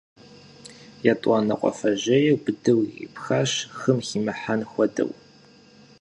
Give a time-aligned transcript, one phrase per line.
[1.11, 5.11] ЕтӀуанэ кхъуафэжьейр быдэу ирипхащ, хым химыхьэн хуэдэу.